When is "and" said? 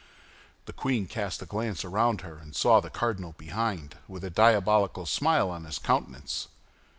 2.39-2.55